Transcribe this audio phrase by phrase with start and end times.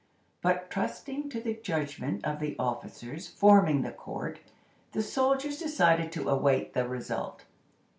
[0.41, 4.39] But, trusting to the judgment of the officers forming the court,
[4.93, 7.45] the soldiers decided to await the result.